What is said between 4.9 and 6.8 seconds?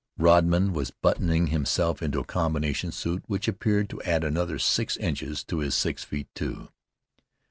inches to his six feet two.